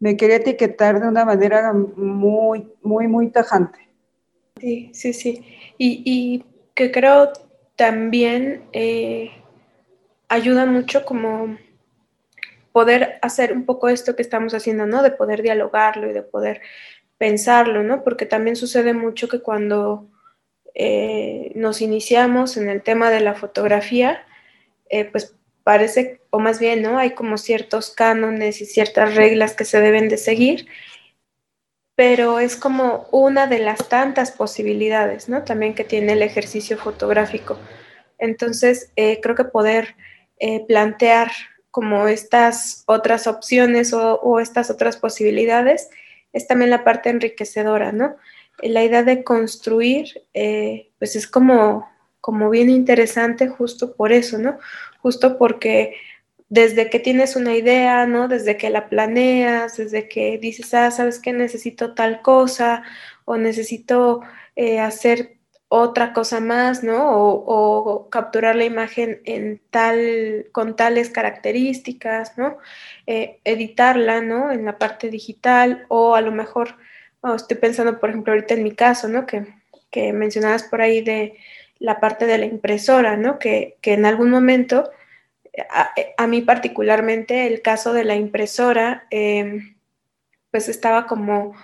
Me 0.00 0.16
quería 0.16 0.36
etiquetar 0.36 0.98
de 0.98 1.08
una 1.08 1.26
manera 1.26 1.74
muy, 1.74 2.72
muy, 2.82 3.06
muy 3.06 3.28
tajante. 3.28 3.78
Sí, 4.58 4.90
sí, 4.94 5.12
sí. 5.12 5.44
Y, 5.76 6.44
que 6.74 6.90
creo 6.90 7.32
también 7.76 8.64
eh, 8.72 9.30
ayuda 10.28 10.64
mucho 10.64 11.04
como 11.04 11.58
poder 12.72 13.18
hacer 13.20 13.52
un 13.52 13.66
poco 13.66 13.90
esto 13.90 14.16
que 14.16 14.22
estamos 14.22 14.54
haciendo, 14.54 14.86
¿no? 14.86 15.02
De 15.02 15.10
poder 15.10 15.42
dialogarlo 15.42 16.08
y 16.08 16.14
de 16.14 16.22
poder 16.22 16.62
pensarlo, 17.18 17.82
¿no? 17.82 18.02
Porque 18.02 18.24
también 18.24 18.56
sucede 18.56 18.94
mucho 18.94 19.28
que 19.28 19.40
cuando 19.40 20.08
eh, 20.74 21.52
nos 21.54 21.82
iniciamos 21.82 22.56
en 22.56 22.68
el 22.68 22.82
tema 22.82 23.10
de 23.10 23.20
la 23.20 23.34
fotografía, 23.34 24.24
eh, 24.88 25.04
pues 25.04 25.34
parece, 25.64 26.20
o 26.30 26.38
más 26.38 26.58
bien, 26.58 26.82
¿no? 26.82 26.98
Hay 26.98 27.12
como 27.12 27.38
ciertos 27.38 27.90
cánones 27.90 28.60
y 28.60 28.66
ciertas 28.66 29.14
reglas 29.14 29.54
que 29.54 29.64
se 29.64 29.80
deben 29.80 30.08
de 30.08 30.16
seguir, 30.16 30.66
pero 31.94 32.40
es 32.40 32.56
como 32.56 33.06
una 33.12 33.46
de 33.46 33.58
las 33.58 33.88
tantas 33.88 34.32
posibilidades, 34.32 35.28
¿no? 35.28 35.44
También 35.44 35.74
que 35.74 35.84
tiene 35.84 36.14
el 36.14 36.22
ejercicio 36.22 36.78
fotográfico. 36.78 37.58
Entonces, 38.18 38.90
eh, 38.96 39.20
creo 39.20 39.34
que 39.36 39.44
poder 39.44 39.94
plantear 40.66 41.30
como 41.70 42.08
estas 42.08 42.82
otras 42.86 43.28
opciones 43.28 43.92
o, 43.92 44.20
o, 44.20 44.40
estas 44.40 44.70
otras 44.70 44.96
posibilidades 44.96 45.88
es 46.32 46.48
también 46.48 46.70
la 46.70 46.82
parte 46.82 47.10
enriquecedora, 47.10 47.92
¿no? 47.92 48.16
La 48.60 48.84
idea 48.84 49.02
de 49.02 49.24
construir, 49.24 50.22
eh, 50.34 50.90
pues 50.98 51.16
es 51.16 51.26
como, 51.26 51.88
como 52.20 52.50
bien 52.50 52.70
interesante 52.70 53.48
justo 53.48 53.94
por 53.94 54.12
eso, 54.12 54.38
¿no? 54.38 54.58
Justo 55.00 55.38
porque 55.38 55.96
desde 56.48 56.90
que 56.90 57.00
tienes 57.00 57.34
una 57.36 57.56
idea, 57.56 58.06
¿no? 58.06 58.28
Desde 58.28 58.56
que 58.58 58.70
la 58.70 58.88
planeas, 58.88 59.78
desde 59.78 60.08
que 60.08 60.38
dices, 60.38 60.74
ah, 60.74 60.90
sabes 60.90 61.18
que 61.18 61.32
necesito 61.32 61.94
tal 61.94 62.22
cosa 62.22 62.82
o 63.24 63.36
necesito 63.38 64.20
eh, 64.54 64.78
hacer 64.80 65.38
otra 65.68 66.12
cosa 66.12 66.40
más, 66.40 66.84
¿no? 66.84 67.10
O, 67.10 68.10
capturar 68.10 68.56
la 68.56 68.66
imagen 68.66 69.22
en 69.24 69.62
tal, 69.70 70.46
con 70.52 70.76
tales 70.76 71.08
características, 71.08 72.36
¿no? 72.36 72.58
Eh, 73.06 73.40
editarla, 73.44 74.20
¿no? 74.20 74.52
En 74.52 74.66
la 74.66 74.78
parte 74.78 75.08
digital 75.08 75.86
o 75.88 76.14
a 76.14 76.20
lo 76.20 76.32
mejor 76.32 76.76
estoy 77.36 77.56
pensando, 77.56 77.98
por 78.00 78.10
ejemplo, 78.10 78.32
ahorita 78.32 78.54
en 78.54 78.64
mi 78.64 78.72
caso, 78.72 79.08
¿no? 79.08 79.26
Que, 79.26 79.46
que 79.90 80.12
mencionabas 80.12 80.64
por 80.64 80.80
ahí 80.80 81.02
de 81.02 81.36
la 81.78 82.00
parte 82.00 82.26
de 82.26 82.38
la 82.38 82.46
impresora, 82.46 83.16
¿no? 83.16 83.38
Que, 83.38 83.76
que 83.80 83.94
en 83.94 84.06
algún 84.06 84.30
momento, 84.30 84.90
a, 86.16 86.26
mí 86.26 86.42
particularmente, 86.42 87.46
el 87.46 87.62
caso 87.62 87.92
de 87.92 88.04
la 88.04 88.14
impresora, 88.16 89.06
em, 89.10 89.76
pues 90.50 90.68
estaba 90.68 91.06
como 91.06 91.54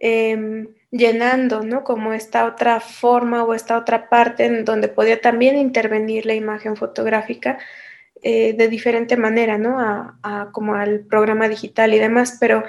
em, 0.00 0.68
llenando, 0.90 1.62
¿no? 1.62 1.84
Como 1.84 2.12
esta 2.12 2.46
otra 2.46 2.80
forma 2.80 3.44
o 3.44 3.54
esta 3.54 3.78
otra 3.78 4.08
parte 4.08 4.46
en 4.46 4.64
donde 4.64 4.88
podía 4.88 5.20
también 5.20 5.56
intervenir 5.56 6.26
la 6.26 6.34
imagen 6.34 6.76
fotográfica 6.76 7.58
eh, 8.22 8.54
de 8.54 8.68
diferente 8.68 9.16
manera, 9.16 9.58
¿no? 9.58 9.80
A, 9.80 10.18
a, 10.22 10.50
como 10.52 10.74
al 10.74 11.00
programa 11.00 11.48
digital 11.48 11.94
y 11.94 11.98
demás, 11.98 12.38
pero 12.40 12.64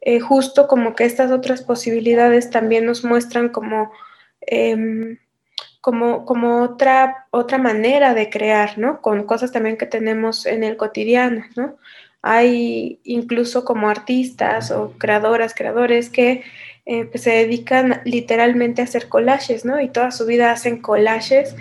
eh, 0.00 0.20
justo 0.20 0.66
como 0.66 0.94
que 0.94 1.04
estas 1.04 1.30
otras 1.30 1.62
posibilidades 1.62 2.50
también 2.50 2.86
nos 2.86 3.04
muestran 3.04 3.50
como, 3.50 3.92
em, 4.40 5.18
como, 5.80 6.24
como 6.24 6.62
otra, 6.62 7.26
otra 7.30 7.58
manera 7.58 8.14
de 8.14 8.30
crear, 8.30 8.78
¿no? 8.78 9.02
Con 9.02 9.24
cosas 9.24 9.52
también 9.52 9.76
que 9.76 9.86
tenemos 9.86 10.46
en 10.46 10.64
el 10.64 10.76
cotidiano, 10.76 11.44
¿no? 11.56 11.76
Hay 12.22 13.00
incluso 13.04 13.64
como 13.64 13.88
artistas 13.90 14.70
o 14.70 14.94
creadoras, 14.98 15.54
creadores 15.54 16.10
que 16.10 16.42
eh, 16.86 17.04
pues 17.06 17.22
se 17.22 17.30
dedican 17.30 18.00
literalmente 18.04 18.80
a 18.82 18.84
hacer 18.84 19.08
collages, 19.08 19.64
¿no? 19.64 19.80
Y 19.80 19.88
toda 19.88 20.10
su 20.12 20.26
vida 20.26 20.50
hacen 20.52 20.80
collages 20.80 21.54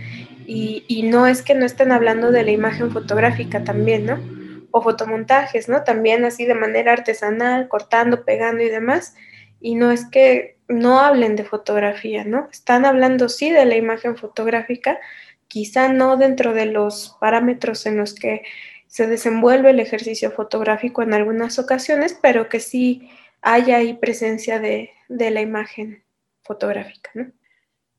y, 0.47 0.85
y 0.87 1.03
no 1.03 1.27
es 1.27 1.41
que 1.41 1.55
no 1.55 1.65
estén 1.65 1.91
hablando 1.91 2.31
de 2.31 2.43
la 2.43 2.51
imagen 2.51 2.91
fotográfica 2.91 3.63
también, 3.63 4.05
¿no? 4.05 4.38
O 4.71 4.81
fotomontajes, 4.81 5.69
¿no? 5.69 5.83
También 5.83 6.25
así 6.25 6.45
de 6.45 6.55
manera 6.55 6.93
artesanal, 6.93 7.67
cortando, 7.67 8.25
pegando 8.25 8.63
y 8.63 8.69
demás. 8.69 9.15
Y 9.59 9.75
no 9.75 9.91
es 9.91 10.05
que 10.05 10.57
no 10.67 10.99
hablen 10.99 11.35
de 11.35 11.43
fotografía, 11.43 12.23
¿no? 12.23 12.47
Están 12.51 12.85
hablando 12.85 13.27
sí 13.29 13.49
de 13.49 13.65
la 13.65 13.75
imagen 13.75 14.15
fotográfica, 14.15 14.99
quizá 15.47 15.91
no 15.91 16.15
dentro 16.15 16.53
de 16.53 16.67
los 16.67 17.17
parámetros 17.19 17.85
en 17.85 17.97
los 17.97 18.13
que 18.13 18.43
se 18.87 19.07
desenvuelve 19.07 19.71
el 19.71 19.79
ejercicio 19.79 20.31
fotográfico 20.31 21.01
en 21.01 21.13
algunas 21.13 21.59
ocasiones, 21.59 22.17
pero 22.21 22.49
que 22.49 22.59
sí 22.59 23.09
haya 23.41 23.77
ahí 23.77 23.93
presencia 23.93 24.59
de, 24.59 24.91
la 25.07 25.41
imagen 25.41 26.03
fotográfica, 26.43 27.11
¿no? 27.13 27.31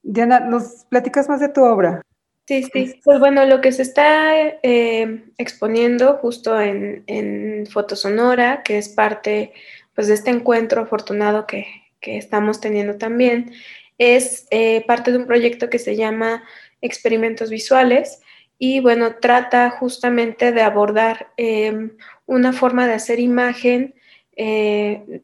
Diana, 0.02 0.40
¿nos 0.40 0.86
platicas 0.88 1.28
más 1.28 1.40
de 1.40 1.48
tu 1.48 1.62
obra? 1.62 2.02
Sí, 2.50 2.64
sí. 2.64 3.00
Pues 3.04 3.20
bueno, 3.20 3.44
lo 3.44 3.60
que 3.60 3.70
se 3.70 3.82
está 3.82 4.36
eh, 4.36 5.22
exponiendo 5.38 6.14
justo 6.14 6.60
en, 6.60 7.04
en 7.06 7.64
Fotosonora, 7.68 8.64
que 8.64 8.76
es 8.76 8.88
parte 8.88 9.52
pues, 9.94 10.08
de 10.08 10.14
este 10.14 10.30
encuentro 10.30 10.82
afortunado 10.82 11.46
que, 11.46 11.68
estamos 12.00 12.60
teniendo 12.60 12.96
también, 12.96 13.52
es 13.98 14.48
eh, 14.50 14.84
parte 14.84 15.12
de 15.12 15.18
un 15.18 15.26
proyecto 15.28 15.70
que 15.70 15.78
se 15.78 15.94
llama 15.94 16.42
Experimentos 16.80 17.50
Visuales 17.50 18.20
y 18.58 18.80
bueno, 18.80 19.14
trata 19.20 19.70
justamente 19.70 20.50
de 20.50 20.62
abordar 20.62 21.28
em, 21.36 21.92
una 22.26 22.52
forma 22.52 22.88
de 22.88 22.94
hacer 22.94 23.20
imagen 23.20 23.94
eh, 24.34 25.22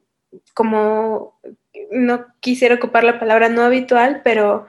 como, 0.54 1.40
no 1.90 2.26
quisiera 2.38 2.76
ocupar 2.76 3.02
la 3.02 3.18
palabra 3.18 3.48
no 3.48 3.62
habitual, 3.62 4.20
pero, 4.22 4.68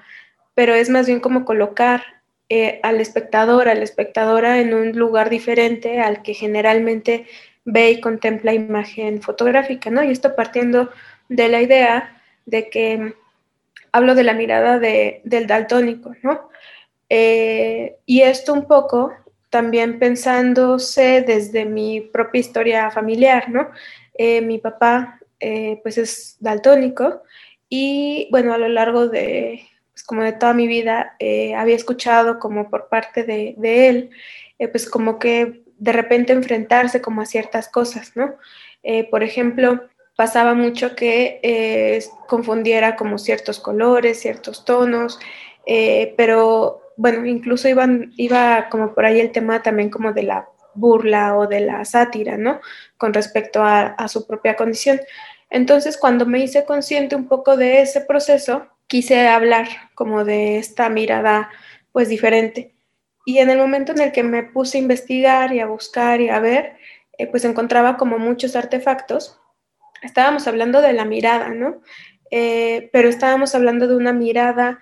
pero 0.56 0.74
es 0.74 0.90
más 0.90 1.06
bien 1.06 1.20
como 1.20 1.46
colocar 1.46 2.16
eh, 2.50 2.80
al 2.84 3.01
espectador, 3.01 3.68
a 3.68 3.75
la 3.75 3.84
espectadora 3.84 4.60
en 4.60 4.74
un 4.74 4.98
lugar 4.98 5.30
diferente 5.30 6.00
al 6.00 6.22
que 6.22 6.34
generalmente 6.34 7.25
ve 7.66 7.92
y 7.92 8.01
contempla 8.01 8.54
imagen 8.54 9.22
fotográfica, 9.22 9.89
¿no? 9.89 10.04
Y 10.04 10.12
esto 10.12 10.36
partiendo 10.36 10.89
de 11.27 11.50
la 11.50 11.62
idea 11.62 12.22
de 12.46 12.70
que 12.70 13.13
hablo 13.92 14.16
de 14.16 14.24
la 14.24 14.34
mirada 14.34 14.80
del 14.80 15.48
daltónico, 15.48 16.16
¿no? 16.24 16.50
Eh, 17.10 17.98
y 18.06 18.22
esto 18.22 18.54
un 18.54 18.68
poco 18.68 19.13
también 19.50 20.00
pensándose 20.00 21.22
desde 21.22 21.66
mi 21.66 22.01
propia 22.01 22.39
historia 22.39 22.92
familiar, 22.92 23.50
¿no? 23.50 23.70
Eh, 24.13 24.42
mi 24.42 24.58
papá, 24.58 25.20
eh, 25.39 25.80
pues 25.84 25.98
es 25.98 26.38
daltónico 26.39 27.24
y, 27.70 28.27
bueno, 28.32 28.54
a 28.54 28.58
lo 28.58 28.68
largo 28.68 29.08
de, 29.08 29.62
pues 29.98 30.04
como 30.04 30.22
de 30.22 30.34
toda 30.34 30.54
mi 30.54 30.68
vida, 30.68 31.16
había 31.58 31.75
escuchado 31.75 32.38
como 32.38 32.70
por 32.70 32.88
parte 32.88 33.24
de, 33.24 33.56
él, 33.89 34.12
pues 34.72 34.88
como 34.88 35.18
que 35.18 35.63
de 35.80 35.92
repente 35.92 36.34
enfrentarse 36.34 37.01
como 37.01 37.22
a 37.22 37.25
ciertas 37.25 37.68
cosas, 37.68 38.12
¿no? 38.16 38.36
Eh, 38.84 39.10
por 39.10 39.24
ejemplo, 39.24 39.82
pasaba 40.16 40.54
mucho 40.54 40.96
que 40.96 41.39
eh, 41.42 42.04
confundiera 42.27 42.96
como 42.96 43.18
ciertos 43.18 43.60
colores, 43.60 44.20
ciertos 44.20 44.66
tonos, 44.66 45.20
eh, 45.66 46.13
pero 46.16 46.82
bueno, 46.96 47.25
incluso 47.25 47.68
iban, 47.68 48.13
iba 48.18 48.70
como 48.70 48.94
por 48.94 49.06
ahí 49.06 49.20
el 49.20 49.32
tema 49.32 49.63
también 49.63 49.89
como 49.89 50.13
de 50.13 50.24
la 50.24 50.48
burla 50.75 51.36
o 51.36 51.48
de 51.48 51.62
la 51.62 51.84
sátira, 51.86 52.38
¿no? 52.38 52.62
Con 52.98 53.16
respecto 53.16 53.63
a 53.63 54.08
su 54.08 54.27
propia 54.27 54.56
condición. 54.56 55.00
Entonces, 55.50 55.98
cuando 55.98 56.27
me 56.27 56.39
hice 56.39 56.66
consciente 56.66 57.16
un 57.16 57.27
poco 57.27 57.58
de 57.58 57.82
ese 57.82 58.01
proceso, 58.01 58.68
quise 58.88 59.27
hablar 59.27 59.67
como 59.96 60.24
de 60.25 60.58
esta 60.58 60.89
mirada 60.89 61.50
pues 61.91 62.10
diferente. 62.10 62.75
Y 63.25 63.39
en 63.39 63.50
el 63.50 63.58
momento 63.58 63.91
en 63.91 64.00
el 64.00 64.12
que 64.12 64.24
me 64.24 64.44
puse 64.44 64.77
a 64.77 64.82
investigar 64.82 65.53
y 65.53 65.60
a 65.60 65.65
buscar 65.65 66.22
y 66.22 66.29
a 66.29 66.39
ver, 66.39 66.77
eh, 67.17 67.27
pues 67.27 67.44
encontraba 67.44 67.98
como 67.98 68.20
muchos 68.20 68.56
artefactos. 68.56 69.39
Estábamos 70.01 70.48
hablando 70.48 70.82
de 70.82 70.94
la 70.94 71.06
mirada, 71.06 71.50
¿no? 71.50 71.82
Eh, 72.32 72.89
pero 72.94 73.10
estábamos 73.10 73.56
hablando 73.56 73.88
de 73.88 73.95
una 73.95 74.13
mirada 74.13 74.80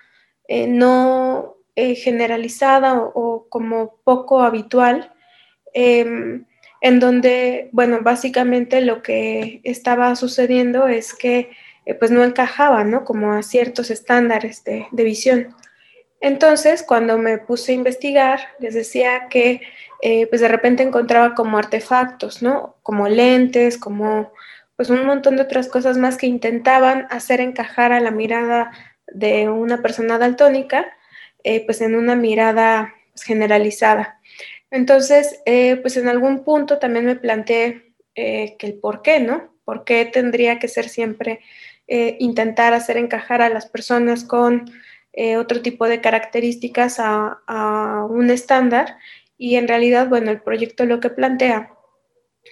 eh, 0.47 0.67
no 0.67 1.55
generalizada 1.75 3.01
o, 3.01 3.47
como 3.49 3.97
poco 4.05 4.41
habitual, 4.41 5.11
em, 5.73 6.45
en 6.79 6.99
donde, 7.01 7.69
bueno, 7.73 7.99
básicamente 8.01 8.79
lo 8.79 9.01
que 9.01 9.59
estaba 9.65 10.15
sucediendo 10.15 10.87
es 10.87 11.13
que 11.13 11.49
pues 11.99 12.11
no 12.11 12.23
encajaba, 12.23 12.83
¿no? 12.83 13.05
Como 13.05 13.33
a 13.33 13.43
ciertos 13.43 13.91
estándares 13.91 14.63
de, 14.63 14.87
de 14.91 15.03
visión. 15.03 15.55
Entonces, 16.21 16.81
cuando 16.81 17.17
me 17.17 17.37
puse 17.37 17.71
a 17.71 17.75
investigar, 17.75 18.39
les 18.59 18.73
decía 18.73 19.27
que 19.29 19.61
eh, 20.01 20.27
pues 20.27 20.41
de 20.41 20.47
repente 20.47 20.83
encontraba 20.83 21.35
como 21.35 21.57
artefactos, 21.57 22.41
¿no? 22.41 22.77
Como 22.83 23.07
lentes, 23.07 23.77
como 23.77 24.33
pues 24.75 24.89
un 24.89 25.05
montón 25.05 25.35
de 25.35 25.43
otras 25.43 25.67
cosas 25.67 25.97
más 25.97 26.17
que 26.17 26.27
intentaban 26.27 27.07
hacer 27.09 27.41
encajar 27.41 27.93
a 27.93 27.99
la 28.01 28.11
mirada 28.11 28.71
de 29.07 29.49
una 29.49 29.81
persona 29.81 30.17
daltónica, 30.17 30.85
eh, 31.43 31.65
pues 31.65 31.81
en 31.81 31.95
una 31.95 32.15
mirada 32.15 32.93
pues, 33.13 33.23
generalizada. 33.23 34.19
Entonces, 34.71 35.41
eh, 35.45 35.77
pues 35.77 35.95
en 35.95 36.07
algún 36.07 36.43
punto 36.43 36.79
también 36.79 37.05
me 37.05 37.15
planteé 37.15 37.93
que 38.15 38.57
el 38.61 38.75
por 38.75 39.01
qué, 39.01 39.19
¿no? 39.19 39.53
¿Por 39.65 39.83
qué 39.83 40.05
tendría 40.05 40.57
que 40.57 40.69
ser 40.69 40.87
siempre 40.87 41.41
intentar 41.87 42.73
hacer 42.73 42.97
encajar 42.97 43.41
a 43.41 43.49
las 43.49 43.67
personas 43.67 44.23
con 44.23 44.65
eh, 45.17 45.37
otro 45.37 45.61
tipo 45.61 45.87
de 45.87 46.01
características 46.01 46.97
a, 46.99 48.05
un 48.09 48.29
estándar 48.29 48.97
y 49.37 49.55
en 49.55 49.67
realidad, 49.67 50.09
bueno, 50.09 50.29
el 50.29 50.41
proyecto 50.41 50.85
lo 50.85 50.99
que 50.99 51.09
plantea 51.09 51.73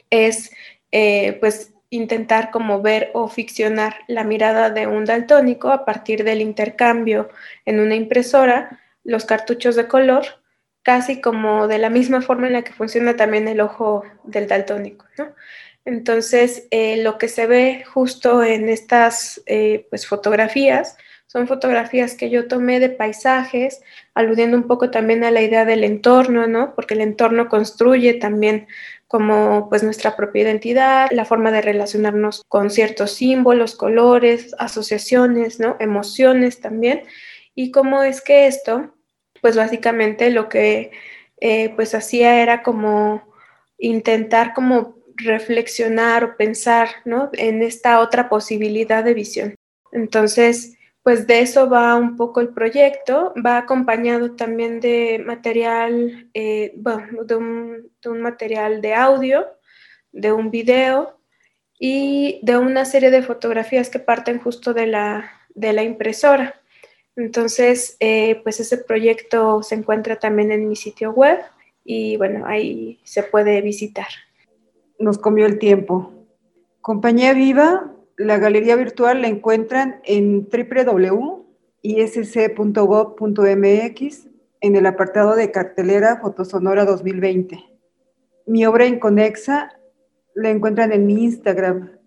es 0.09 0.51
eh, 0.91 1.37
pues 1.41 1.73
intentar 1.89 2.51
como 2.51 2.81
ver 2.81 3.11
o 3.13 3.27
ficcionar 3.27 3.97
la 4.07 4.23
mirada 4.23 4.69
de 4.69 4.87
un 4.87 5.03
daltónico 5.03 5.71
a 5.71 5.83
partir 5.83 6.23
del 6.23 6.39
intercambio 6.39 7.29
en 7.65 7.81
una 7.81 7.95
impresora, 7.95 8.79
los 9.03 9.25
cartuchos 9.25 9.75
de 9.75 9.89
color, 9.89 10.23
casi 10.83 11.19
como 11.19 11.67
de 11.67 11.79
la 11.79 11.89
misma 11.89 12.21
forma 12.21 12.47
en 12.47 12.53
la 12.53 12.63
que 12.63 12.71
funciona 12.71 13.17
también 13.17 13.47
el 13.49 13.59
ojo 13.59 14.03
del 14.23 14.47
daltónico, 14.47 15.05
¿no? 15.17 15.35
Entonces, 15.85 16.67
eh, 16.71 16.97
lo 17.03 17.17
que 17.17 17.27
se 17.27 17.45
ve 17.45 17.83
justo 17.85 18.43
en 18.43 18.69
estas 18.69 19.43
pues, 19.89 20.07
fotografías 20.07 20.97
son 21.33 21.47
fotografías 21.47 22.13
que 22.13 22.29
yo 22.29 22.47
tomé 22.47 22.79
de 22.79 22.89
paisajes, 22.89 23.81
aludiendo 24.13 24.55
un 24.55 24.67
poco 24.67 24.91
también 24.91 25.23
a 25.23 25.31
la 25.31 25.41
idea 25.41 25.65
del 25.65 25.83
entorno, 25.83 26.45
¿no? 26.45 26.75
Porque 26.75 26.93
el 26.93 27.01
entorno 27.01 27.49
construye 27.49 28.13
también 28.13 28.67
como 29.07 29.67
pues 29.67 29.81
nuestra 29.81 30.15
propia 30.15 30.43
identidad, 30.43 31.09
la 31.11 31.25
forma 31.25 31.51
de 31.51 31.63
relacionarnos 31.63 32.43
con 32.47 32.69
ciertos 32.69 33.13
símbolos, 33.13 33.75
colores, 33.75 34.55
asociaciones, 34.59 35.59
¿no? 35.59 35.75
Emociones 35.79 36.61
también. 36.61 37.01
Y 37.55 37.71
cómo 37.71 38.03
es 38.03 38.21
que 38.21 38.45
esto, 38.45 38.93
pues 39.41 39.55
básicamente 39.55 40.29
lo 40.29 40.49
que 40.49 40.91
eh, 41.41 41.69
pues 41.75 41.95
hacía 41.95 42.43
era 42.43 42.61
como 42.61 43.23
intentar 43.79 44.53
como 44.53 44.97
reflexionar 45.15 46.23
o 46.23 46.37
pensar, 46.37 46.89
¿no? 47.05 47.29
En 47.33 47.61
esta 47.61 47.99
otra 47.99 48.29
posibilidad 48.29 49.03
de 49.03 49.13
visión. 49.13 49.55
Entonces, 49.91 50.77
pues 51.03 51.27
de 51.27 51.41
eso 51.41 51.69
va 51.69 51.95
un 51.95 52.15
poco 52.15 52.39
el 52.39 52.49
proyecto, 52.49 53.33
va 53.45 53.57
acompañado 53.57 54.35
también 54.35 54.79
de 54.79 55.21
material, 55.25 56.29
eh, 56.33 56.73
bueno, 56.77 57.25
de 57.25 57.35
un, 57.35 58.21
material 58.21 58.81
de 58.81 58.93
audio, 58.93 59.45
de 60.13 60.31
un 60.31 60.49
video 60.49 61.19
y 61.77 62.39
de 62.43 62.57
una 62.57 62.85
serie 62.85 63.11
de 63.11 63.21
fotografías 63.21 63.89
que 63.89 63.99
parten 63.99 64.39
justo 64.39 64.73
de 64.73 64.87
la, 64.87 65.29
de 65.53 65.73
la 65.73 65.83
impresora. 65.83 66.61
Entonces, 67.17 67.97
eh, 67.99 68.39
pues 68.43 68.61
ese 68.61 68.77
proyecto 68.77 69.61
se 69.61 69.75
encuentra 69.75 70.17
también 70.17 70.51
en 70.51 70.69
mi 70.69 70.77
sitio 70.77 71.11
web 71.11 71.39
y 71.83 72.15
bueno, 72.15 72.45
ahí 72.47 72.99
se 73.03 73.23
puede 73.23 73.61
visitar. 73.61 74.07
Nos 75.03 75.17
comió 75.17 75.45
el 75.45 75.59
tiempo. 75.59 76.13
Compañía 76.79 77.33
Viva 77.33 77.93
la 78.15 78.37
galería 78.37 78.77
virtual 78.77 79.21
la 79.21 79.27
encuentran 79.27 79.99
en 80.05 80.47
www.isc.gov.mx 80.47 81.47
en 84.61 84.75
el 84.77 84.85
apartado 84.85 85.35
de 85.35 85.51
cartelera 85.51 86.21
Fotosonora 86.21 86.85
2020. 86.85 87.59
Mi 88.45 88.65
obra 88.65 88.85
inconexa 88.85 89.77
la 90.35 90.49
encuentran 90.51 90.93
en 90.93 91.05
mi 91.05 91.25
Instagram, 91.25 91.99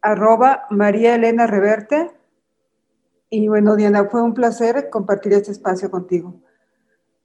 arroba 0.00 0.64
María 0.68 1.14
Elena 1.14 1.46
Reverte. 1.46 2.10
Y 3.30 3.46
bueno, 3.46 3.76
Diana, 3.76 4.06
fue 4.06 4.20
un 4.20 4.34
placer 4.34 4.90
compartir 4.90 5.34
este 5.34 5.52
espacio 5.52 5.92
contigo. 5.92 6.42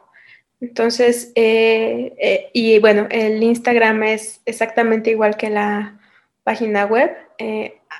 Entonces, 0.61 1.31
eh, 1.35 2.15
eh, 2.21 2.49
y 2.53 2.79
bueno, 2.79 3.07
el 3.11 3.41
Instagram 3.41 4.03
es 4.03 4.41
exactamente 4.45 5.09
igual 5.11 5.37
que 5.37 5.49
la 5.49 5.99
página 6.43 6.85
web, 6.85 7.15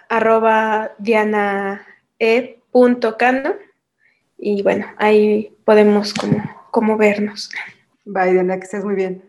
arroba 0.10 0.92
dianae.cano. 0.98 1.86
Y 4.38 4.62
bueno, 4.64 4.88
ahí 4.98 5.56
podemos 5.66 6.14
como, 6.14 6.44
como 6.72 6.98
vernos. 6.98 7.50
Bye, 8.06 8.34
Diana, 8.34 8.58
que 8.58 8.64
estés 8.66 8.84
muy 8.84 8.96
bien. 8.96 9.24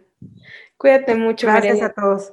Cuídate 0.76 1.14
mucho. 1.14 1.46
Gracias 1.46 1.82
a 1.82 1.92
todos. 1.92 2.32